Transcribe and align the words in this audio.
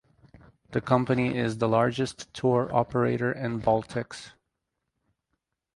The 0.71 0.81
company 0.81 1.37
is 1.37 1.59
the 1.59 1.69
largest 1.69 2.33
tour 2.33 2.73
operator 2.75 3.31
in 3.31 3.61
Baltics. 3.61 4.31